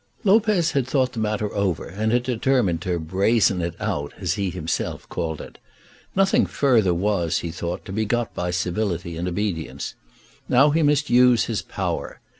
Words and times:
Lopez 0.23 0.71
had 0.71 0.87
thought 0.87 1.11
the 1.13 1.19
matter 1.19 1.53
over, 1.53 1.85
and 1.85 2.11
had 2.11 2.23
determined 2.23 2.81
to 2.81 2.97
"brazen 2.97 3.61
it 3.61 3.75
out," 3.79 4.13
as 4.17 4.33
he 4.33 4.49
himself 4.49 5.07
called 5.09 5.39
it. 5.39 5.59
Nothing 6.15 6.47
further 6.47 6.91
was, 6.91 7.41
he 7.41 7.51
thought, 7.51 7.85
to 7.85 7.91
be 7.91 8.05
got 8.05 8.33
by 8.33 8.49
civility 8.49 9.15
and 9.15 9.27
obedience. 9.27 9.93
Now 10.49 10.71
he 10.71 10.81
must 10.81 11.11
use 11.11 11.45
his 11.45 11.61
power. 11.61 12.19